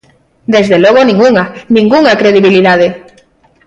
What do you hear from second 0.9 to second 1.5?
ningunha,